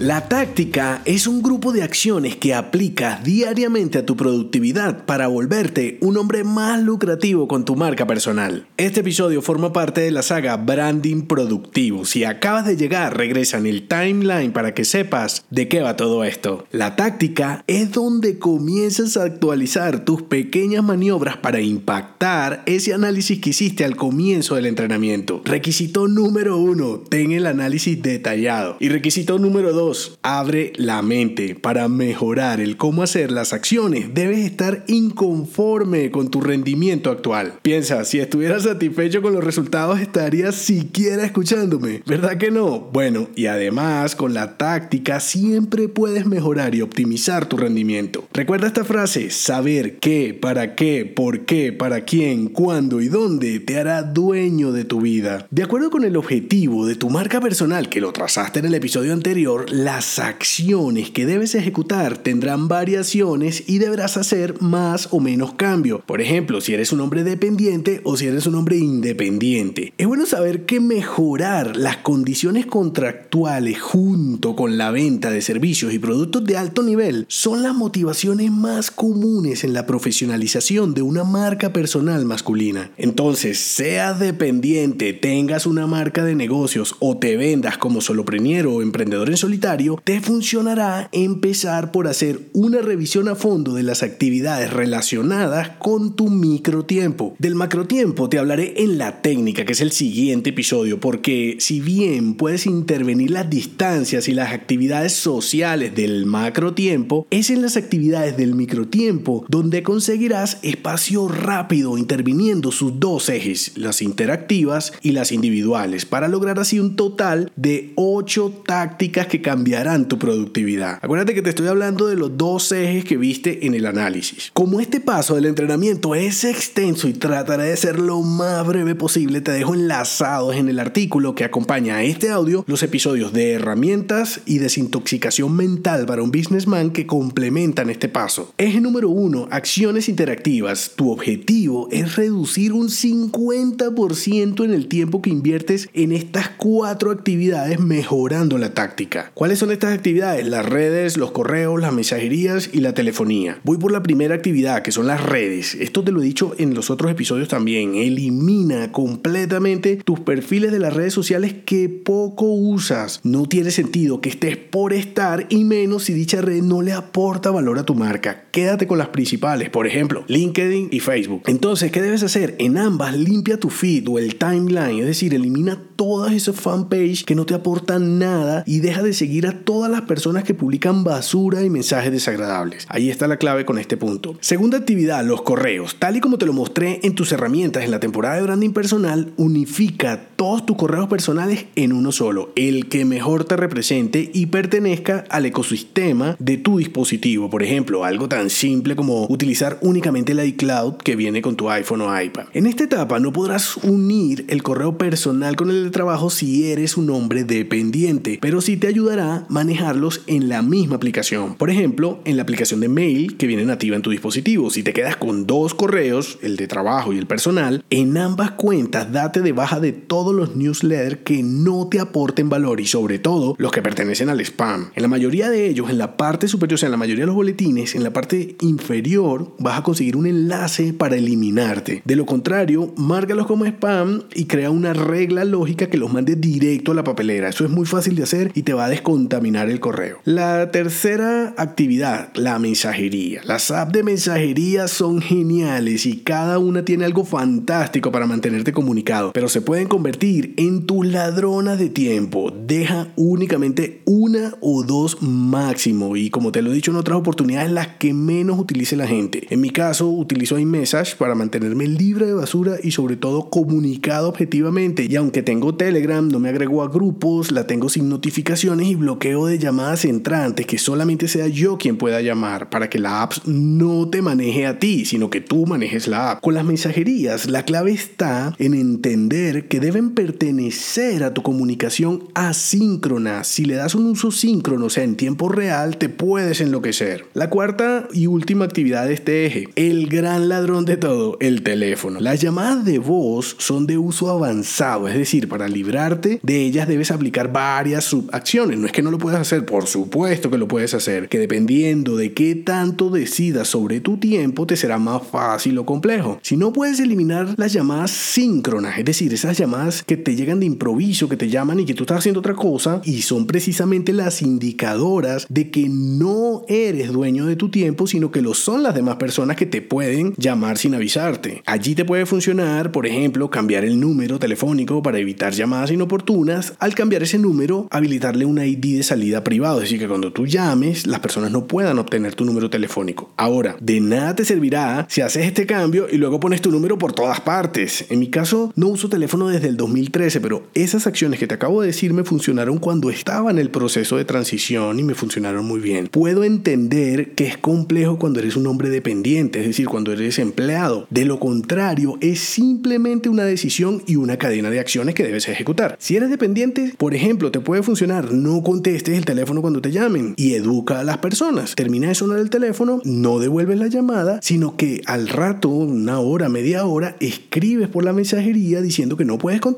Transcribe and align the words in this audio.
La 0.00 0.28
táctica 0.28 1.02
es 1.04 1.26
un 1.26 1.42
grupo 1.42 1.72
de 1.72 1.82
acciones 1.82 2.34
que 2.34 2.54
aplicas 2.54 3.22
diariamente 3.22 3.98
a 3.98 4.06
tu 4.06 4.16
productividad 4.16 5.04
para 5.04 5.26
volverte 5.26 5.98
un 6.00 6.16
hombre 6.16 6.42
más 6.42 6.82
lucrativo 6.82 7.46
con 7.46 7.66
tu 7.66 7.76
marca 7.76 8.06
personal. 8.06 8.66
Este 8.78 9.00
episodio 9.00 9.42
forma 9.42 9.74
parte 9.74 10.00
de 10.00 10.10
la 10.10 10.22
saga 10.22 10.56
Branding 10.56 11.26
Productivo. 11.26 12.06
Si 12.06 12.24
acabas 12.24 12.64
de 12.64 12.78
llegar, 12.78 13.14
regresa 13.14 13.58
en 13.58 13.66
el 13.66 13.88
timeline 13.88 14.52
para 14.52 14.72
que 14.72 14.86
sepas 14.86 15.44
de 15.50 15.68
qué 15.68 15.82
va 15.82 15.96
todo 15.96 16.24
esto. 16.24 16.64
La 16.72 16.96
táctica 16.96 17.62
es 17.66 17.92
donde 17.92 18.38
comienzas 18.38 19.18
a 19.18 19.24
actualizar 19.24 20.06
tus 20.06 20.22
pequeñas 20.22 20.82
maniobras 20.82 21.36
para 21.36 21.60
impactar 21.60 22.62
ese 22.64 22.94
análisis 22.94 23.38
que 23.38 23.50
hiciste 23.50 23.84
al 23.84 23.96
comienzo 23.96 24.54
del 24.54 24.64
entrenamiento. 24.64 25.42
Requisito 25.44 26.08
número 26.08 26.56
uno, 26.56 27.00
ten 27.00 27.32
el 27.32 27.44
análisis 27.44 28.00
detallado. 28.00 28.78
Y 28.80 28.88
requisito 28.88 29.38
número 29.38 29.74
dos, 29.74 29.89
abre 30.22 30.72
la 30.76 31.02
mente 31.02 31.54
para 31.54 31.88
mejorar 31.88 32.60
el 32.60 32.76
cómo 32.76 33.02
hacer 33.02 33.30
las 33.30 33.52
acciones. 33.52 34.14
Debes 34.14 34.38
estar 34.38 34.84
inconforme 34.86 36.10
con 36.10 36.30
tu 36.30 36.40
rendimiento 36.40 37.10
actual. 37.10 37.54
Piensa, 37.62 38.04
si 38.04 38.18
estuvieras 38.18 38.64
satisfecho 38.64 39.22
con 39.22 39.32
los 39.32 39.44
resultados 39.44 40.00
estarías 40.00 40.54
siquiera 40.54 41.24
escuchándome. 41.24 42.02
¿Verdad 42.06 42.38
que 42.38 42.50
no? 42.50 42.80
Bueno, 42.92 43.28
y 43.34 43.46
además 43.46 44.16
con 44.16 44.34
la 44.34 44.56
táctica 44.56 45.20
siempre 45.20 45.88
puedes 45.88 46.26
mejorar 46.26 46.74
y 46.74 46.82
optimizar 46.82 47.46
tu 47.46 47.56
rendimiento. 47.56 48.24
Recuerda 48.32 48.68
esta 48.68 48.84
frase, 48.84 49.30
saber 49.30 49.98
qué, 49.98 50.38
para 50.40 50.74
qué, 50.74 51.04
por 51.04 51.44
qué, 51.44 51.72
para 51.72 52.04
quién, 52.04 52.48
cuándo 52.48 53.00
y 53.00 53.08
dónde 53.08 53.60
te 53.60 53.78
hará 53.78 54.02
dueño 54.02 54.72
de 54.72 54.84
tu 54.84 55.00
vida. 55.00 55.46
De 55.50 55.62
acuerdo 55.62 55.90
con 55.90 56.04
el 56.04 56.16
objetivo 56.16 56.86
de 56.86 56.96
tu 56.96 57.10
marca 57.10 57.40
personal 57.40 57.88
que 57.88 58.00
lo 58.00 58.12
trazaste 58.12 58.60
en 58.60 58.66
el 58.66 58.74
episodio 58.74 59.12
anterior, 59.12 59.70
las 59.84 60.18
acciones 60.18 61.10
que 61.10 61.26
debes 61.26 61.54
ejecutar 61.54 62.18
tendrán 62.18 62.68
variaciones 62.68 63.64
y 63.66 63.78
deberás 63.78 64.16
hacer 64.16 64.60
más 64.60 65.08
o 65.10 65.20
menos 65.20 65.54
cambio. 65.54 66.02
Por 66.06 66.20
ejemplo, 66.20 66.60
si 66.60 66.74
eres 66.74 66.92
un 66.92 67.00
hombre 67.00 67.24
dependiente 67.24 68.00
o 68.04 68.16
si 68.16 68.26
eres 68.26 68.46
un 68.46 68.56
hombre 68.56 68.76
independiente. 68.76 69.92
Es 69.96 70.06
bueno 70.06 70.26
saber 70.26 70.66
que 70.66 70.80
mejorar 70.80 71.76
las 71.76 71.98
condiciones 71.98 72.66
contractuales 72.66 73.80
junto 73.80 74.54
con 74.54 74.76
la 74.76 74.90
venta 74.90 75.30
de 75.30 75.40
servicios 75.40 75.92
y 75.94 75.98
productos 75.98 76.44
de 76.44 76.56
alto 76.56 76.82
nivel 76.82 77.24
son 77.28 77.62
las 77.62 77.74
motivaciones 77.74 78.50
más 78.50 78.90
comunes 78.90 79.64
en 79.64 79.72
la 79.72 79.86
profesionalización 79.86 80.94
de 80.94 81.02
una 81.02 81.24
marca 81.24 81.72
personal 81.72 82.24
masculina. 82.24 82.90
Entonces, 82.96 83.58
seas 83.58 84.20
dependiente, 84.20 85.12
tengas 85.12 85.66
una 85.66 85.86
marca 85.86 86.24
de 86.24 86.34
negocios 86.34 86.96
o 86.98 87.16
te 87.16 87.36
vendas 87.36 87.78
como 87.78 88.00
soloprenero 88.00 88.74
o 88.74 88.82
emprendedor 88.82 89.30
en 89.30 89.36
solitario, 89.36 89.69
te 90.04 90.20
funcionará 90.20 91.08
empezar 91.12 91.92
por 91.92 92.08
hacer 92.08 92.40
una 92.52 92.80
revisión 92.80 93.28
a 93.28 93.36
fondo 93.36 93.74
de 93.74 93.84
las 93.84 94.02
actividades 94.02 94.72
relacionadas 94.72 95.70
con 95.78 96.16
tu 96.16 96.28
microtiempo. 96.28 97.36
Del 97.38 97.54
macrotiempo 97.54 98.28
te 98.28 98.38
hablaré 98.38 98.82
en 98.82 98.98
la 98.98 99.22
técnica, 99.22 99.64
que 99.64 99.72
es 99.72 99.80
el 99.80 99.92
siguiente 99.92 100.50
episodio, 100.50 100.98
porque 100.98 101.56
si 101.60 101.80
bien 101.80 102.34
puedes 102.34 102.66
intervenir 102.66 103.30
las 103.30 103.48
distancias 103.48 104.26
y 104.26 104.34
las 104.34 104.52
actividades 104.52 105.12
sociales 105.12 105.94
del 105.94 106.26
macrotiempo, 106.26 107.28
es 107.30 107.50
en 107.50 107.62
las 107.62 107.76
actividades 107.76 108.36
del 108.36 108.56
microtiempo 108.56 109.44
donde 109.48 109.84
conseguirás 109.84 110.58
espacio 110.62 111.28
rápido 111.28 111.96
interviniendo 111.96 112.72
sus 112.72 112.98
dos 112.98 113.28
ejes, 113.28 113.70
las 113.76 114.02
interactivas 114.02 114.92
y 115.00 115.12
las 115.12 115.30
individuales, 115.30 116.06
para 116.06 116.26
lograr 116.26 116.58
así 116.58 116.80
un 116.80 116.96
total 116.96 117.52
de 117.54 117.92
8 117.94 118.62
tácticas 118.66 119.28
que 119.28 119.40
cambian 119.40 119.59
cambiarán 119.60 120.08
tu 120.08 120.18
productividad. 120.18 120.98
Acuérdate 121.02 121.34
que 121.34 121.42
te 121.42 121.50
estoy 121.50 121.66
hablando 121.66 122.06
de 122.06 122.16
los 122.16 122.38
dos 122.38 122.72
ejes 122.72 123.04
que 123.04 123.18
viste 123.18 123.66
en 123.66 123.74
el 123.74 123.84
análisis. 123.84 124.50
Como 124.54 124.80
este 124.80 125.00
paso 125.00 125.34
del 125.34 125.44
entrenamiento 125.44 126.14
es 126.14 126.44
extenso 126.44 127.08
y 127.08 127.12
trataré 127.12 127.64
de 127.64 127.76
ser 127.76 127.98
lo 127.98 128.22
más 128.22 128.66
breve 128.66 128.94
posible, 128.94 129.42
te 129.42 129.52
dejo 129.52 129.74
enlazados 129.74 130.56
en 130.56 130.70
el 130.70 130.78
artículo 130.78 131.34
que 131.34 131.44
acompaña 131.44 131.96
a 131.96 132.04
este 132.04 132.30
audio 132.30 132.64
los 132.66 132.82
episodios 132.82 133.34
de 133.34 133.52
herramientas 133.52 134.40
y 134.46 134.60
desintoxicación 134.60 135.54
mental 135.54 136.06
para 136.06 136.22
un 136.22 136.30
businessman 136.30 136.90
que 136.90 137.06
complementan 137.06 137.90
este 137.90 138.08
paso. 138.08 138.54
Eje 138.56 138.80
número 138.80 139.10
uno, 139.10 139.46
acciones 139.50 140.08
interactivas. 140.08 140.92
Tu 140.96 141.10
objetivo 141.10 141.86
es 141.92 142.16
reducir 142.16 142.72
un 142.72 142.88
50% 142.88 144.64
en 144.64 144.72
el 144.72 144.88
tiempo 144.88 145.20
que 145.20 145.28
inviertes 145.28 145.90
en 145.92 146.12
estas 146.12 146.48
cuatro 146.48 147.10
actividades 147.10 147.78
mejorando 147.78 148.56
la 148.56 148.70
táctica. 148.72 149.32
¿Cuáles 149.40 149.58
son 149.58 149.70
estas 149.70 149.94
actividades? 149.94 150.46
Las 150.46 150.66
redes, 150.66 151.16
los 151.16 151.30
correos, 151.30 151.80
las 151.80 151.94
mensajerías 151.94 152.68
y 152.74 152.80
la 152.80 152.92
telefonía. 152.92 153.58
Voy 153.64 153.78
por 153.78 153.90
la 153.90 154.02
primera 154.02 154.34
actividad, 154.34 154.82
que 154.82 154.92
son 154.92 155.06
las 155.06 155.24
redes. 155.24 155.74
Esto 155.76 156.04
te 156.04 156.12
lo 156.12 156.20
he 156.20 156.26
dicho 156.26 156.54
en 156.58 156.74
los 156.74 156.90
otros 156.90 157.10
episodios 157.10 157.48
también. 157.48 157.94
Elimina 157.94 158.92
completamente 158.92 159.96
tus 159.96 160.20
perfiles 160.20 160.72
de 160.72 160.78
las 160.78 160.92
redes 160.92 161.14
sociales 161.14 161.54
que 161.64 161.88
poco 161.88 162.52
usas. 162.52 163.20
No 163.22 163.46
tiene 163.46 163.70
sentido 163.70 164.20
que 164.20 164.28
estés 164.28 164.58
por 164.58 164.92
estar 164.92 165.46
y 165.48 165.64
menos 165.64 166.04
si 166.04 166.12
dicha 166.12 166.42
red 166.42 166.60
no 166.60 166.82
le 166.82 166.92
aporta 166.92 167.50
valor 167.50 167.78
a 167.78 167.84
tu 167.84 167.94
marca. 167.94 168.44
Quédate 168.50 168.86
con 168.86 168.98
las 168.98 169.08
principales, 169.08 169.70
por 169.70 169.86
ejemplo, 169.86 170.22
LinkedIn 170.28 170.88
y 170.90 171.00
Facebook. 171.00 171.44
Entonces, 171.46 171.90
¿qué 171.90 172.02
debes 172.02 172.22
hacer? 172.22 172.56
En 172.58 172.76
ambas 172.76 173.16
limpia 173.16 173.58
tu 173.58 173.70
feed 173.70 174.06
o 174.06 174.18
el 174.18 174.36
timeline, 174.36 174.98
es 174.98 175.06
decir, 175.06 175.32
elimina 175.32 175.82
todas 175.96 176.34
esas 176.34 176.56
fanpage 176.56 177.24
que 177.24 177.34
no 177.34 177.46
te 177.46 177.54
aportan 177.54 178.18
nada 178.18 178.64
y 178.66 178.80
deja 178.80 179.02
de 179.02 179.14
seguir 179.14 179.29
a 179.38 179.60
todas 179.64 179.90
las 179.90 180.02
personas 180.02 180.44
que 180.44 180.54
publican 180.54 181.04
basura 181.04 181.62
y 181.62 181.70
mensajes 181.70 182.12
desagradables. 182.12 182.86
Ahí 182.88 183.10
está 183.10 183.28
la 183.28 183.36
clave 183.36 183.64
con 183.64 183.78
este 183.78 183.96
punto. 183.96 184.36
Segunda 184.40 184.78
actividad, 184.78 185.24
los 185.24 185.42
correos. 185.42 185.96
Tal 185.98 186.16
y 186.16 186.20
como 186.20 186.36
te 186.36 186.46
lo 186.46 186.52
mostré 186.52 187.00
en 187.02 187.14
tus 187.14 187.32
herramientas 187.32 187.84
en 187.84 187.90
la 187.90 188.00
temporada 188.00 188.36
de 188.36 188.42
branding 188.42 188.72
personal, 188.72 189.32
unifica 189.36 190.29
todos 190.40 190.64
tus 190.64 190.78
correos 190.78 191.06
personales 191.06 191.66
en 191.76 191.92
uno 191.92 192.12
solo, 192.12 192.50
el 192.56 192.88
que 192.88 193.04
mejor 193.04 193.44
te 193.44 193.58
represente 193.58 194.30
y 194.32 194.46
pertenezca 194.46 195.26
al 195.28 195.44
ecosistema 195.44 196.34
de 196.38 196.56
tu 196.56 196.78
dispositivo. 196.78 197.50
Por 197.50 197.62
ejemplo, 197.62 198.06
algo 198.06 198.26
tan 198.26 198.48
simple 198.48 198.96
como 198.96 199.26
utilizar 199.26 199.78
únicamente 199.82 200.32
el 200.32 200.42
iCloud 200.42 200.94
que 200.94 201.14
viene 201.14 201.42
con 201.42 201.56
tu 201.56 201.68
iPhone 201.68 202.00
o 202.00 202.18
iPad. 202.18 202.46
En 202.54 202.66
esta 202.66 202.84
etapa 202.84 203.20
no 203.20 203.34
podrás 203.34 203.76
unir 203.76 204.46
el 204.48 204.62
correo 204.62 204.96
personal 204.96 205.56
con 205.56 205.68
el 205.68 205.84
de 205.84 205.90
trabajo 205.90 206.30
si 206.30 206.70
eres 206.70 206.96
un 206.96 207.10
hombre 207.10 207.44
dependiente, 207.44 208.38
pero 208.40 208.62
sí 208.62 208.78
te 208.78 208.86
ayudará 208.86 209.44
manejarlos 209.50 210.22
en 210.26 210.48
la 210.48 210.62
misma 210.62 210.96
aplicación. 210.96 211.56
Por 211.56 211.68
ejemplo, 211.68 212.22
en 212.24 212.38
la 212.38 212.44
aplicación 212.44 212.80
de 212.80 212.88
mail 212.88 213.36
que 213.36 213.46
viene 213.46 213.66
nativa 213.66 213.94
en 213.94 214.00
tu 214.00 214.08
dispositivo. 214.08 214.70
Si 214.70 214.82
te 214.82 214.94
quedas 214.94 215.16
con 215.16 215.46
dos 215.46 215.74
correos, 215.74 216.38
el 216.40 216.56
de 216.56 216.66
trabajo 216.66 217.12
y 217.12 217.18
el 217.18 217.26
personal, 217.26 217.84
en 217.90 218.16
ambas 218.16 218.52
cuentas 218.52 219.12
date 219.12 219.42
de 219.42 219.52
baja 219.52 219.80
de 219.80 219.92
los 220.34 220.56
newsletters 220.56 221.20
que 221.24 221.42
no 221.42 221.88
te 221.88 222.00
aporten 222.00 222.48
valor 222.48 222.80
y 222.80 222.86
sobre 222.86 223.18
todo 223.18 223.54
los 223.58 223.72
que 223.72 223.82
pertenecen 223.82 224.28
al 224.28 224.40
spam. 224.40 224.90
En 224.94 225.02
la 225.02 225.08
mayoría 225.08 225.50
de 225.50 225.66
ellos, 225.66 225.90
en 225.90 225.98
la 225.98 226.16
parte 226.16 226.48
superior, 226.48 226.74
o 226.74 226.78
sea, 226.78 226.88
en 226.88 226.92
la 226.92 226.96
mayoría 226.98 227.22
de 227.22 227.28
los 227.28 227.36
boletines, 227.36 227.94
en 227.94 228.02
la 228.02 228.12
parte 228.12 228.56
inferior 228.60 229.54
vas 229.58 229.78
a 229.78 229.82
conseguir 229.82 230.16
un 230.16 230.26
enlace 230.26 230.92
para 230.92 231.16
eliminarte. 231.16 232.02
De 232.04 232.16
lo 232.16 232.26
contrario, 232.26 232.92
márgalos 232.96 233.46
como 233.46 233.64
spam 233.64 234.24
y 234.34 234.44
crea 234.44 234.70
una 234.70 234.92
regla 234.92 235.44
lógica 235.44 235.88
que 235.88 235.98
los 235.98 236.12
mande 236.12 236.36
directo 236.36 236.92
a 236.92 236.94
la 236.94 237.04
papelera. 237.04 237.48
Eso 237.48 237.64
es 237.64 237.70
muy 237.70 237.86
fácil 237.86 238.14
de 238.16 238.24
hacer 238.24 238.52
y 238.54 238.62
te 238.62 238.74
va 238.74 238.86
a 238.86 238.90
contaminar 239.02 239.70
el 239.70 239.80
correo. 239.80 240.18
La 240.24 240.70
tercera 240.70 241.54
actividad, 241.56 242.30
la 242.34 242.58
mensajería. 242.58 243.40
Las 243.44 243.70
apps 243.70 243.92
de 243.92 244.02
mensajería 244.02 244.88
son 244.88 245.20
geniales 245.22 246.06
y 246.06 246.18
cada 246.18 246.58
una 246.58 246.84
tiene 246.84 247.04
algo 247.04 247.24
fantástico 247.24 248.10
para 248.10 248.26
mantenerte 248.26 248.72
comunicado, 248.72 249.32
pero 249.32 249.48
se 249.48 249.60
pueden 249.60 249.88
convertir 249.88 250.19
en 250.22 250.84
tus 250.84 251.06
ladronas 251.06 251.78
de 251.78 251.88
tiempo. 251.88 252.52
Deja 252.66 253.08
únicamente 253.16 254.02
una 254.04 254.54
o 254.60 254.82
dos 254.82 255.22
máximo 255.22 256.14
y 256.14 256.28
como 256.28 256.52
te 256.52 256.60
lo 256.60 256.70
he 256.70 256.74
dicho 256.74 256.90
en 256.90 256.98
otras 256.98 257.18
oportunidades, 257.18 257.72
las 257.72 257.88
que 257.96 258.12
menos 258.12 258.58
utilice 258.58 258.96
la 258.96 259.06
gente. 259.06 259.46
En 259.48 259.62
mi 259.62 259.70
caso, 259.70 260.10
utilizo 260.10 260.58
iMessage 260.58 261.16
para 261.16 261.34
mantenerme 261.34 261.86
libre 261.86 262.26
de 262.26 262.34
basura 262.34 262.76
y 262.82 262.90
sobre 262.90 263.16
todo 263.16 263.48
comunicado 263.48 264.28
objetivamente. 264.28 265.06
Y 265.08 265.16
aunque 265.16 265.42
tengo 265.42 265.74
Telegram, 265.74 266.28
no 266.28 266.38
me 266.38 266.50
agrego 266.50 266.82
a 266.82 266.88
grupos, 266.88 267.50
la 267.50 267.66
tengo 267.66 267.88
sin 267.88 268.10
notificaciones 268.10 268.88
y 268.88 268.96
bloqueo 268.96 269.46
de 269.46 269.58
llamadas 269.58 270.04
entrantes, 270.04 270.66
que 270.66 270.76
solamente 270.76 271.28
sea 271.28 271.48
yo 271.48 271.78
quien 271.78 271.96
pueda 271.96 272.20
llamar, 272.20 272.68
para 272.68 272.90
que 272.90 272.98
la 272.98 273.22
app 273.22 273.32
no 273.46 274.10
te 274.10 274.20
maneje 274.20 274.66
a 274.66 274.78
ti, 274.78 275.06
sino 275.06 275.30
que 275.30 275.40
tú 275.40 275.64
manejes 275.64 276.08
la 276.08 276.32
app. 276.32 276.42
Con 276.42 276.52
las 276.52 276.66
mensajerías, 276.66 277.48
la 277.48 277.64
clave 277.64 277.92
está 277.92 278.54
en 278.58 278.74
entender 278.74 279.66
que 279.68 279.80
deben 279.80 280.09
pertenecer 280.10 281.24
a 281.24 281.34
tu 281.34 281.42
comunicación 281.42 282.28
asíncrona. 282.34 283.44
Si 283.44 283.64
le 283.64 283.74
das 283.74 283.94
un 283.94 284.06
uso 284.06 284.30
síncrono, 284.30 284.86
o 284.86 284.90
sea, 284.90 285.04
en 285.04 285.16
tiempo 285.16 285.48
real, 285.48 285.96
te 285.96 286.08
puedes 286.08 286.60
enloquecer. 286.60 287.26
La 287.34 287.50
cuarta 287.50 288.08
y 288.12 288.26
última 288.26 288.64
actividad 288.64 289.06
de 289.06 289.14
este 289.14 289.46
eje, 289.46 289.68
el 289.76 290.08
gran 290.08 290.48
ladrón 290.48 290.84
de 290.84 290.96
todo, 290.96 291.36
el 291.40 291.62
teléfono. 291.62 292.20
Las 292.20 292.40
llamadas 292.40 292.84
de 292.84 292.98
voz 292.98 293.56
son 293.58 293.86
de 293.86 293.98
uso 293.98 294.30
avanzado, 294.30 295.08
es 295.08 295.14
decir, 295.14 295.48
para 295.48 295.68
librarte 295.68 296.40
de 296.42 296.62
ellas 296.62 296.88
debes 296.88 297.10
aplicar 297.10 297.52
varias 297.52 298.04
subacciones. 298.04 298.78
No 298.78 298.86
es 298.86 298.92
que 298.92 299.02
no 299.02 299.10
lo 299.10 299.18
puedas 299.18 299.40
hacer, 299.40 299.64
por 299.64 299.86
supuesto 299.86 300.50
que 300.50 300.58
lo 300.58 300.68
puedes 300.68 300.94
hacer, 300.94 301.28
que 301.28 301.38
dependiendo 301.38 302.16
de 302.16 302.32
qué 302.32 302.54
tanto 302.54 303.10
decidas 303.10 303.68
sobre 303.68 304.00
tu 304.00 304.18
tiempo, 304.18 304.66
te 304.66 304.76
será 304.76 304.98
más 304.98 305.22
fácil 305.26 305.78
o 305.78 305.86
complejo. 305.86 306.38
Si 306.42 306.56
no 306.56 306.72
puedes 306.72 307.00
eliminar 307.00 307.54
las 307.56 307.72
llamadas 307.72 308.10
síncronas, 308.10 308.98
es 308.98 309.04
decir, 309.04 309.32
esas 309.32 309.58
llamadas 309.58 309.99
que 310.04 310.16
te 310.16 310.36
llegan 310.36 310.60
de 310.60 310.66
improviso, 310.66 311.28
que 311.28 311.36
te 311.36 311.48
llaman 311.48 311.80
y 311.80 311.84
que 311.84 311.94
tú 311.94 312.04
estás 312.04 312.18
haciendo 312.18 312.40
otra 312.40 312.54
cosa, 312.54 313.00
y 313.04 313.22
son 313.22 313.46
precisamente 313.46 314.12
las 314.12 314.42
indicadoras 314.42 315.46
de 315.48 315.70
que 315.70 315.88
no 315.88 316.64
eres 316.68 317.12
dueño 317.12 317.46
de 317.46 317.56
tu 317.56 317.70
tiempo, 317.70 318.06
sino 318.06 318.30
que 318.30 318.42
lo 318.42 318.54
son 318.54 318.82
las 318.82 318.94
demás 318.94 319.16
personas 319.16 319.56
que 319.56 319.66
te 319.66 319.82
pueden 319.82 320.34
llamar 320.36 320.78
sin 320.78 320.94
avisarte. 320.94 321.62
Allí 321.66 321.94
te 321.94 322.04
puede 322.04 322.26
funcionar, 322.26 322.92
por 322.92 323.06
ejemplo, 323.06 323.50
cambiar 323.50 323.84
el 323.84 324.00
número 324.00 324.38
telefónico 324.38 325.02
para 325.02 325.18
evitar 325.18 325.52
llamadas 325.52 325.90
inoportunas. 325.90 326.74
Al 326.78 326.94
cambiar 326.94 327.22
ese 327.22 327.38
número, 327.38 327.88
habilitarle 327.90 328.44
una 328.44 328.66
ID 328.66 328.98
de 328.98 329.02
salida 329.02 329.44
privado, 329.44 329.78
es 329.78 329.82
decir, 329.82 329.98
que 329.98 330.08
cuando 330.08 330.32
tú 330.32 330.46
llames, 330.46 331.06
las 331.06 331.20
personas 331.20 331.50
no 331.50 331.66
puedan 331.66 331.98
obtener 331.98 332.34
tu 332.34 332.44
número 332.44 332.70
telefónico. 332.70 333.32
Ahora, 333.36 333.76
de 333.80 334.00
nada 334.00 334.34
te 334.34 334.44
servirá 334.44 335.06
si 335.08 335.20
haces 335.20 335.46
este 335.46 335.66
cambio 335.66 336.06
y 336.10 336.16
luego 336.16 336.40
pones 336.40 336.60
tu 336.60 336.70
número 336.70 336.98
por 336.98 337.12
todas 337.12 337.40
partes. 337.40 338.06
En 338.10 338.18
mi 338.18 338.30
caso, 338.30 338.72
no 338.76 338.88
uso 338.88 339.08
teléfono 339.08 339.48
desde 339.48 339.68
el 339.68 339.76
2013, 339.80 340.40
pero 340.40 340.62
esas 340.74 341.06
acciones 341.06 341.40
que 341.40 341.46
te 341.46 341.54
acabo 341.54 341.80
de 341.80 341.88
decir 341.88 342.12
me 342.12 342.24
funcionaron 342.24 342.78
cuando 342.78 343.10
estaba 343.10 343.50
en 343.50 343.58
el 343.58 343.70
proceso 343.70 344.16
de 344.16 344.24
transición 344.24 344.98
y 344.98 345.02
me 345.02 345.14
funcionaron 345.14 345.64
muy 345.64 345.80
bien. 345.80 346.08
Puedo 346.08 346.44
entender 346.44 347.34
que 347.34 347.46
es 347.46 347.56
complejo 347.56 348.18
cuando 348.18 348.40
eres 348.40 348.56
un 348.56 348.66
hombre 348.66 348.90
dependiente, 348.90 349.60
es 349.60 349.66
decir, 349.66 349.88
cuando 349.88 350.12
eres 350.12 350.38
empleado. 350.38 351.06
De 351.10 351.24
lo 351.24 351.40
contrario, 351.40 352.18
es 352.20 352.40
simplemente 352.40 353.28
una 353.28 353.44
decisión 353.44 354.02
y 354.06 354.16
una 354.16 354.36
cadena 354.36 354.70
de 354.70 354.80
acciones 354.80 355.14
que 355.14 355.24
debes 355.24 355.48
ejecutar. 355.48 355.96
Si 355.98 356.16
eres 356.16 356.30
dependiente, 356.30 356.94
por 356.96 357.14
ejemplo, 357.14 357.50
te 357.50 357.60
puede 357.60 357.82
funcionar 357.82 358.32
no 358.32 358.62
contestes 358.62 359.16
el 359.16 359.24
teléfono 359.24 359.62
cuando 359.62 359.80
te 359.80 359.90
llamen 359.90 360.34
y 360.36 360.54
educa 360.54 361.00
a 361.00 361.04
las 361.04 361.18
personas. 361.18 361.74
Termina 361.74 362.08
de 362.08 362.14
sonar 362.14 362.38
el 362.38 362.50
teléfono, 362.50 363.00
no 363.04 363.38
devuelves 363.38 363.78
la 363.78 363.88
llamada, 363.88 364.40
sino 364.42 364.76
que 364.76 365.00
al 365.06 365.28
rato, 365.28 365.68
una 365.68 366.20
hora, 366.20 366.48
media 366.48 366.84
hora, 366.84 367.16
escribes 367.20 367.88
por 367.88 368.04
la 368.04 368.12
mensajería 368.12 368.82
diciendo 368.82 369.16
que 369.16 369.24
no 369.24 369.38
puedes 369.38 369.60
contestar 369.60 369.69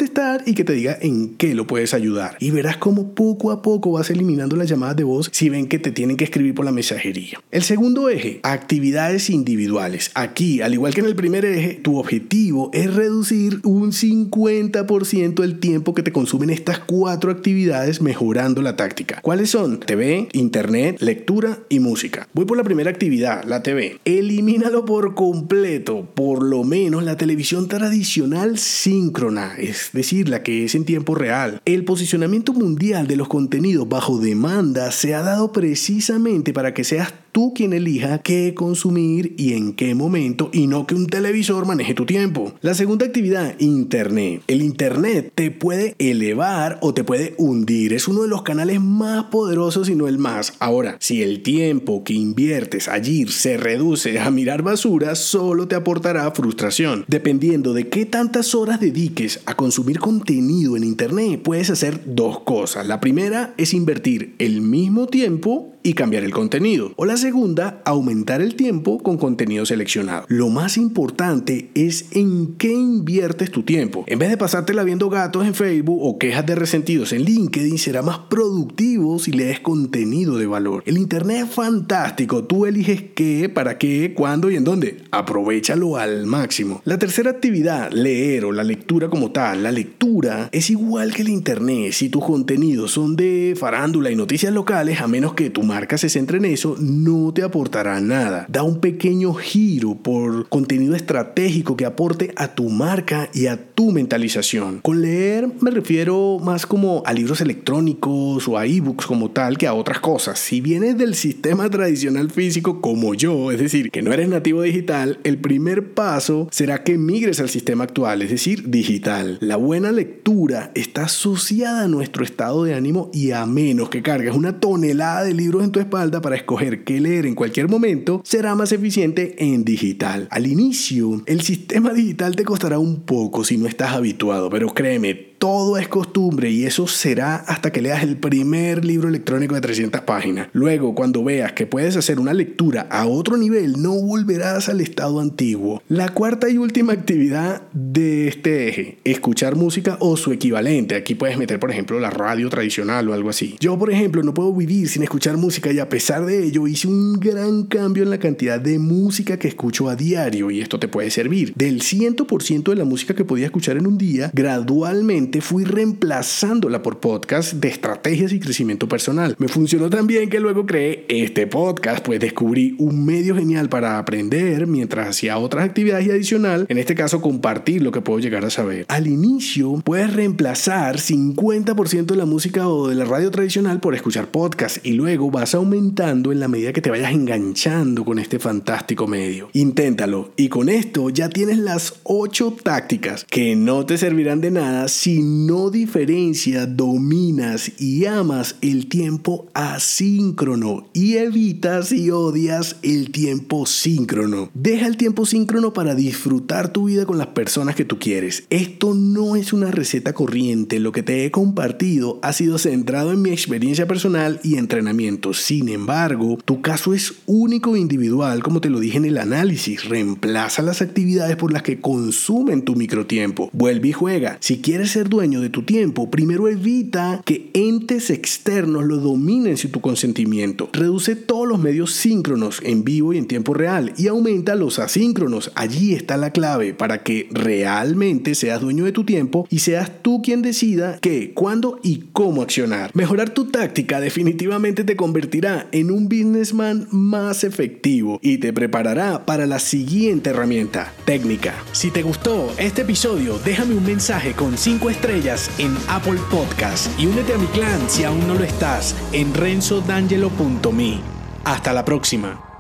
y 0.46 0.54
que 0.54 0.64
te 0.64 0.72
diga 0.72 0.98
en 1.00 1.36
qué 1.36 1.54
lo 1.54 1.66
puedes 1.66 1.94
ayudar. 1.94 2.36
Y 2.40 2.50
verás 2.50 2.76
cómo 2.76 3.14
poco 3.14 3.50
a 3.50 3.62
poco 3.62 3.92
vas 3.92 4.10
eliminando 4.10 4.56
las 4.56 4.68
llamadas 4.68 4.96
de 4.96 5.04
voz 5.04 5.28
si 5.32 5.48
ven 5.48 5.66
que 5.66 5.78
te 5.78 5.90
tienen 5.90 6.16
que 6.16 6.24
escribir 6.24 6.54
por 6.54 6.64
la 6.64 6.72
mensajería. 6.72 7.40
El 7.50 7.62
segundo 7.62 8.08
eje, 8.08 8.40
actividades 8.42 9.30
individuales. 9.30 10.10
Aquí, 10.14 10.60
al 10.60 10.74
igual 10.74 10.94
que 10.94 11.00
en 11.00 11.06
el 11.06 11.16
primer 11.16 11.44
eje, 11.44 11.74
tu 11.74 11.98
objetivo 11.98 12.70
es 12.72 12.92
reducir 12.92 13.60
un 13.64 13.92
50% 13.92 15.42
el 15.42 15.60
tiempo 15.60 15.94
que 15.94 16.02
te 16.02 16.12
consumen 16.12 16.50
estas 16.50 16.78
cuatro 16.78 17.30
actividades 17.30 18.00
mejorando 18.00 18.62
la 18.62 18.76
táctica. 18.76 19.20
¿Cuáles 19.22 19.50
son? 19.50 19.80
TV, 19.80 20.28
internet, 20.32 20.96
lectura 21.00 21.58
y 21.68 21.80
música. 21.80 22.28
Voy 22.32 22.44
por 22.44 22.56
la 22.56 22.64
primera 22.64 22.90
actividad, 22.90 23.44
la 23.44 23.62
TV. 23.62 23.98
Elimínalo 24.04 24.84
por 24.84 25.14
completo, 25.14 26.08
por 26.14 26.42
lo 26.42 26.64
menos 26.64 27.04
la 27.04 27.16
televisión 27.16 27.68
tradicional 27.68 28.58
síncrona, 28.58 29.54
decir, 29.92 30.28
la 30.28 30.42
que 30.42 30.64
es 30.64 30.74
en 30.74 30.84
tiempo 30.84 31.14
real. 31.14 31.60
El 31.64 31.84
posicionamiento 31.84 32.52
mundial 32.52 33.06
de 33.06 33.16
los 33.16 33.28
contenidos 33.28 33.88
bajo 33.88 34.18
demanda 34.18 34.90
se 34.92 35.14
ha 35.14 35.22
dado 35.22 35.52
precisamente 35.52 36.52
para 36.52 36.74
que 36.74 36.84
seas 36.84 37.12
tú 37.32 37.54
quien 37.54 37.72
elija 37.72 38.18
qué 38.18 38.54
consumir 38.54 39.34
y 39.38 39.54
en 39.54 39.72
qué 39.72 39.94
momento 39.94 40.50
y 40.52 40.66
no 40.66 40.86
que 40.86 40.94
un 40.94 41.06
televisor 41.06 41.66
maneje 41.66 41.94
tu 41.94 42.04
tiempo. 42.04 42.54
La 42.60 42.74
segunda 42.74 43.06
actividad, 43.06 43.58
Internet. 43.58 44.42
El 44.46 44.62
Internet 44.62 45.32
te 45.34 45.50
puede 45.50 45.96
elevar 45.98 46.78
o 46.82 46.94
te 46.94 47.04
puede 47.04 47.34
hundir. 47.38 47.94
Es 47.94 48.06
uno 48.06 48.22
de 48.22 48.28
los 48.28 48.42
canales 48.42 48.80
más 48.80 49.24
poderosos 49.24 49.88
y 49.88 49.94
no 49.94 50.06
el 50.06 50.18
más. 50.18 50.52
Ahora, 50.60 50.96
si 51.00 51.22
el 51.22 51.42
tiempo 51.42 52.04
que 52.04 52.12
inviertes 52.12 52.88
allí 52.88 53.26
se 53.26 53.56
reduce 53.56 54.20
a 54.20 54.30
mirar 54.30 54.62
basura, 54.62 55.14
solo 55.14 55.66
te 55.66 55.74
aportará 55.74 56.30
frustración. 56.32 57.04
Dependiendo 57.08 57.72
de 57.72 57.88
qué 57.88 58.04
tantas 58.04 58.54
horas 58.54 58.80
dediques 58.80 59.40
a 59.46 59.54
consumir 59.56 59.98
contenido 59.98 60.76
en 60.76 60.84
Internet, 60.84 61.40
puedes 61.42 61.70
hacer 61.70 62.02
dos 62.04 62.40
cosas. 62.40 62.86
La 62.86 63.00
primera 63.00 63.54
es 63.56 63.72
invertir 63.72 64.34
el 64.38 64.60
mismo 64.60 65.06
tiempo 65.06 65.71
y 65.82 65.94
cambiar 65.94 66.24
el 66.24 66.32
contenido. 66.32 66.92
O 66.96 67.04
la 67.04 67.16
segunda, 67.16 67.82
aumentar 67.84 68.40
el 68.40 68.54
tiempo 68.54 69.02
con 69.02 69.18
contenido 69.18 69.66
seleccionado. 69.66 70.24
Lo 70.28 70.48
más 70.48 70.76
importante 70.76 71.70
es 71.74 72.06
en 72.12 72.54
qué 72.56 72.72
inviertes 72.72 73.50
tu 73.50 73.62
tiempo. 73.62 74.04
En 74.06 74.18
vez 74.18 74.30
de 74.30 74.36
pasártela 74.36 74.84
viendo 74.84 75.10
gatos 75.10 75.46
en 75.46 75.54
Facebook 75.54 75.98
o 76.02 76.18
quejas 76.18 76.46
de 76.46 76.54
resentidos 76.54 77.12
en 77.12 77.24
LinkedIn, 77.24 77.78
será 77.78 78.02
más 78.02 78.18
productivo 78.18 79.18
si 79.18 79.32
lees 79.32 79.60
contenido 79.60 80.38
de 80.38 80.46
valor. 80.46 80.82
El 80.86 80.98
Internet 80.98 81.46
es 81.48 81.54
fantástico. 81.54 82.44
Tú 82.44 82.66
eliges 82.66 83.02
qué, 83.14 83.48
para 83.48 83.78
qué, 83.78 84.14
cuándo 84.14 84.50
y 84.50 84.56
en 84.56 84.64
dónde. 84.64 84.98
Aprovechalo 85.10 85.96
al 85.96 86.26
máximo. 86.26 86.82
La 86.84 86.98
tercera 86.98 87.30
actividad, 87.30 87.90
leer 87.90 88.44
o 88.44 88.52
la 88.52 88.64
lectura 88.64 89.08
como 89.08 89.30
tal. 89.30 89.62
La 89.62 89.72
lectura 89.72 90.48
es 90.52 90.70
igual 90.70 91.14
que 91.14 91.22
el 91.22 91.28
Internet. 91.28 91.92
Si 91.92 92.08
tus 92.08 92.24
contenidos 92.24 92.92
son 92.92 93.16
de 93.16 93.54
farándula 93.58 94.10
y 94.10 94.16
noticias 94.16 94.52
locales, 94.52 95.00
a 95.00 95.06
menos 95.06 95.34
que 95.34 95.50
tu 95.50 95.62
marca 95.72 95.96
se 95.96 96.10
centre 96.10 96.36
en 96.36 96.44
eso, 96.44 96.76
no 96.78 97.32
te 97.32 97.42
aportará 97.42 97.98
nada. 97.98 98.44
Da 98.50 98.62
un 98.62 98.78
pequeño 98.78 99.32
giro 99.32 99.94
por 99.94 100.46
contenido 100.50 100.94
estratégico 100.94 101.78
que 101.78 101.86
aporte 101.86 102.30
a 102.36 102.48
tu 102.48 102.68
marca 102.68 103.30
y 103.32 103.46
a 103.46 103.56
tu 103.56 103.90
mentalización. 103.90 104.80
Con 104.82 105.00
leer 105.00 105.48
me 105.62 105.70
refiero 105.70 106.38
más 106.42 106.66
como 106.66 107.02
a 107.06 107.14
libros 107.14 107.40
electrónicos 107.40 108.46
o 108.46 108.58
a 108.58 108.66
ebooks 108.66 109.06
como 109.06 109.30
tal 109.30 109.56
que 109.56 109.66
a 109.66 109.72
otras 109.72 110.00
cosas. 110.00 110.38
Si 110.38 110.60
vienes 110.60 110.98
del 110.98 111.14
sistema 111.14 111.70
tradicional 111.70 112.30
físico 112.30 112.82
como 112.82 113.14
yo, 113.14 113.50
es 113.50 113.58
decir, 113.58 113.90
que 113.90 114.02
no 114.02 114.12
eres 114.12 114.28
nativo 114.28 114.60
digital, 114.60 115.20
el 115.24 115.38
primer 115.38 115.94
paso 115.94 116.48
será 116.50 116.84
que 116.84 116.98
migres 116.98 117.40
al 117.40 117.48
sistema 117.48 117.84
actual, 117.84 118.20
es 118.20 118.28
decir, 118.28 118.68
digital. 118.68 119.38
La 119.40 119.56
buena 119.56 119.90
lectura 119.90 120.70
está 120.74 121.04
asociada 121.04 121.84
a 121.84 121.88
nuestro 121.88 122.24
estado 122.24 122.64
de 122.64 122.74
ánimo 122.74 123.10
y 123.14 123.30
a 123.30 123.46
menos 123.46 123.88
que 123.88 124.02
cargues 124.02 124.34
una 124.34 124.60
tonelada 124.60 125.24
de 125.24 125.32
libros 125.32 125.61
en 125.62 125.72
tu 125.72 125.80
espalda 125.80 126.20
para 126.20 126.36
escoger 126.36 126.84
qué 126.84 127.00
leer 127.00 127.26
en 127.26 127.34
cualquier 127.34 127.68
momento, 127.68 128.22
será 128.24 128.54
más 128.54 128.72
eficiente 128.72 129.34
en 129.38 129.64
digital. 129.64 130.28
Al 130.30 130.46
inicio, 130.46 131.22
el 131.26 131.42
sistema 131.42 131.92
digital 131.92 132.36
te 132.36 132.44
costará 132.44 132.78
un 132.78 133.02
poco 133.02 133.44
si 133.44 133.56
no 133.56 133.66
estás 133.66 133.92
habituado, 133.92 134.50
pero 134.50 134.68
créeme, 134.68 135.31
todo 135.42 135.76
es 135.76 135.88
costumbre 135.88 136.52
y 136.52 136.66
eso 136.66 136.86
será 136.86 137.34
hasta 137.34 137.72
que 137.72 137.82
leas 137.82 138.04
el 138.04 138.16
primer 138.16 138.84
libro 138.84 139.08
electrónico 139.08 139.56
de 139.56 139.60
300 139.60 140.02
páginas. 140.02 140.46
Luego, 140.52 140.94
cuando 140.94 141.24
veas 141.24 141.52
que 141.52 141.66
puedes 141.66 141.96
hacer 141.96 142.20
una 142.20 142.32
lectura 142.32 142.86
a 142.88 143.08
otro 143.08 143.36
nivel, 143.36 143.82
no 143.82 143.92
volverás 143.92 144.68
al 144.68 144.80
estado 144.80 145.18
antiguo. 145.18 145.82
La 145.88 146.10
cuarta 146.10 146.48
y 146.48 146.58
última 146.58 146.92
actividad 146.92 147.62
de 147.72 148.28
este 148.28 148.68
eje, 148.68 148.98
escuchar 149.02 149.56
música 149.56 149.96
o 149.98 150.16
su 150.16 150.30
equivalente. 150.30 150.94
Aquí 150.94 151.16
puedes 151.16 151.36
meter, 151.36 151.58
por 151.58 151.72
ejemplo, 151.72 151.98
la 151.98 152.10
radio 152.10 152.48
tradicional 152.48 153.08
o 153.08 153.12
algo 153.12 153.28
así. 153.28 153.56
Yo, 153.58 153.76
por 153.76 153.90
ejemplo, 153.90 154.22
no 154.22 154.34
puedo 154.34 154.54
vivir 154.54 154.88
sin 154.88 155.02
escuchar 155.02 155.38
música 155.38 155.72
y 155.72 155.80
a 155.80 155.88
pesar 155.88 156.24
de 156.24 156.44
ello 156.44 156.68
hice 156.68 156.86
un 156.86 157.14
gran 157.14 157.64
cambio 157.64 158.04
en 158.04 158.10
la 158.10 158.18
cantidad 158.18 158.60
de 158.60 158.78
música 158.78 159.40
que 159.40 159.48
escucho 159.48 159.88
a 159.88 159.96
diario 159.96 160.52
y 160.52 160.60
esto 160.60 160.78
te 160.78 160.86
puede 160.86 161.10
servir. 161.10 161.52
Del 161.56 161.80
100% 161.80 162.62
de 162.62 162.76
la 162.76 162.84
música 162.84 163.16
que 163.16 163.24
podía 163.24 163.46
escuchar 163.46 163.76
en 163.76 163.88
un 163.88 163.98
día, 163.98 164.30
gradualmente 164.32 165.31
fui 165.40 165.64
reemplazándola 165.64 166.82
por 166.82 167.00
podcast 167.00 167.54
de 167.54 167.68
estrategias 167.68 168.32
y 168.32 168.40
crecimiento 168.40 168.88
personal. 168.88 169.34
Me 169.38 169.48
funcionó 169.48 169.88
tan 169.90 170.06
bien 170.06 170.28
que 170.28 170.40
luego 170.40 170.66
creé 170.66 171.04
este 171.08 171.46
podcast, 171.46 172.04
pues 172.04 172.20
descubrí 172.20 172.74
un 172.78 173.04
medio 173.04 173.34
genial 173.34 173.68
para 173.68 173.98
aprender 173.98 174.66
mientras 174.66 175.08
hacía 175.08 175.38
otras 175.38 175.64
actividades 175.64 176.02
y 176.06 176.34
en 176.68 176.78
este 176.78 176.94
caso 176.94 177.20
compartir 177.20 177.82
lo 177.82 177.92
que 177.92 178.00
puedo 178.00 178.18
llegar 178.18 178.44
a 178.44 178.50
saber. 178.50 178.86
Al 178.88 179.06
inicio 179.06 179.80
puedes 179.84 180.12
reemplazar 180.12 180.96
50% 180.96 182.06
de 182.06 182.16
la 182.16 182.26
música 182.26 182.68
o 182.68 182.88
de 182.88 182.94
la 182.94 183.04
radio 183.04 183.30
tradicional 183.30 183.80
por 183.80 183.94
escuchar 183.94 184.28
podcast 184.28 184.84
y 184.84 184.92
luego 184.92 185.30
vas 185.30 185.54
aumentando 185.54 186.32
en 186.32 186.40
la 186.40 186.48
medida 186.48 186.72
que 186.72 186.80
te 186.80 186.90
vayas 186.90 187.12
enganchando 187.12 188.04
con 188.04 188.18
este 188.18 188.38
fantástico 188.38 189.06
medio. 189.06 189.48
Inténtalo 189.52 190.32
y 190.36 190.48
con 190.48 190.68
esto 190.68 191.08
ya 191.10 191.28
tienes 191.28 191.58
las 191.58 192.00
8 192.04 192.56
tácticas 192.62 193.24
que 193.28 193.56
no 193.56 193.86
te 193.86 193.98
servirán 193.98 194.40
de 194.40 194.50
nada 194.50 194.88
si 194.88 195.21
no 195.22 195.70
diferencia, 195.70 196.66
dominas 196.66 197.72
y 197.80 198.04
amas 198.06 198.56
el 198.60 198.88
tiempo 198.88 199.46
asíncrono 199.54 200.88
y 200.92 201.14
evitas 201.14 201.92
y 201.92 202.10
odias 202.10 202.76
el 202.82 203.10
tiempo 203.10 203.66
síncrono. 203.66 204.50
Deja 204.54 204.86
el 204.86 204.96
tiempo 204.96 205.26
síncrono 205.26 205.72
para 205.72 205.94
disfrutar 205.94 206.72
tu 206.72 206.86
vida 206.86 207.06
con 207.06 207.18
las 207.18 207.28
personas 207.28 207.76
que 207.76 207.84
tú 207.84 207.98
quieres. 207.98 208.44
Esto 208.50 208.94
no 208.94 209.36
es 209.36 209.52
una 209.52 209.70
receta 209.70 210.12
corriente, 210.12 210.80
lo 210.80 210.92
que 210.92 211.02
te 211.02 211.24
he 211.24 211.30
compartido 211.30 212.18
ha 212.22 212.32
sido 212.32 212.58
centrado 212.58 213.12
en 213.12 213.22
mi 213.22 213.30
experiencia 213.30 213.86
personal 213.86 214.40
y 214.42 214.56
entrenamiento. 214.56 215.34
Sin 215.34 215.68
embargo, 215.68 216.38
tu 216.44 216.60
caso 216.60 216.94
es 216.94 217.14
único 217.26 217.76
e 217.76 217.80
individual, 217.80 218.42
como 218.42 218.60
te 218.60 218.70
lo 218.70 218.80
dije 218.80 218.98
en 218.98 219.04
el 219.04 219.18
análisis. 219.18 219.84
Reemplaza 219.84 220.62
las 220.62 220.82
actividades 220.82 221.36
por 221.36 221.52
las 221.52 221.62
que 221.62 221.80
consumen 221.80 222.62
tu 222.62 222.74
microtiempo. 222.74 223.50
Vuelve 223.52 223.88
y 223.88 223.92
juega. 223.92 224.38
Si 224.40 224.60
quieres 224.60 224.90
ser 224.90 225.08
dueño 225.12 225.40
de 225.42 225.50
tu 225.50 225.62
tiempo, 225.62 226.10
primero 226.10 226.48
evita 226.48 227.20
que 227.24 227.50
entes 227.52 228.10
externos 228.10 228.84
lo 228.84 228.96
dominen 228.96 229.58
sin 229.58 229.70
tu 229.70 229.80
consentimiento. 229.80 230.70
Reduce 230.72 231.16
todos 231.16 231.46
los 231.46 231.60
medios 231.60 231.92
síncronos 231.92 232.60
en 232.64 232.82
vivo 232.82 233.12
y 233.12 233.18
en 233.18 233.26
tiempo 233.26 233.52
real 233.52 233.92
y 233.98 234.08
aumenta 234.08 234.54
los 234.54 234.78
asíncronos. 234.78 235.52
Allí 235.54 235.92
está 235.92 236.16
la 236.16 236.30
clave 236.30 236.72
para 236.72 237.02
que 237.02 237.28
realmente 237.30 238.34
seas 238.34 238.62
dueño 238.62 238.84
de 238.84 238.92
tu 238.92 239.04
tiempo 239.04 239.46
y 239.50 239.58
seas 239.58 240.02
tú 240.02 240.22
quien 240.22 240.40
decida 240.40 240.98
qué, 241.00 241.32
cuándo 241.34 241.78
y 241.82 242.04
cómo 242.12 242.40
accionar. 242.42 242.90
Mejorar 242.94 243.30
tu 243.30 243.44
táctica 243.44 244.00
definitivamente 244.00 244.84
te 244.84 244.96
convertirá 244.96 245.68
en 245.72 245.90
un 245.90 246.08
businessman 246.08 246.88
más 246.90 247.44
efectivo 247.44 248.18
y 248.22 248.38
te 248.38 248.52
preparará 248.52 249.26
para 249.26 249.46
la 249.46 249.58
siguiente 249.58 250.30
herramienta, 250.30 250.92
técnica. 251.04 251.54
Si 251.72 251.90
te 251.90 252.02
gustó 252.02 252.50
este 252.56 252.82
episodio, 252.82 253.38
déjame 253.44 253.74
un 253.74 253.84
mensaje 253.84 254.32
con 254.32 254.56
5 254.56 254.88
estrellas 254.92 255.50
en 255.58 255.76
Apple 255.88 256.20
Podcast 256.30 256.88
y 256.98 257.06
únete 257.06 257.34
a 257.34 257.38
mi 257.38 257.46
clan 257.46 257.90
si 257.90 258.04
aún 258.04 258.26
no 258.28 258.34
lo 258.34 258.44
estás 258.44 258.94
en 259.12 259.34
renzodangelo.me. 259.34 261.00
Hasta 261.44 261.72
la 261.72 261.84
próxima. 261.84 262.51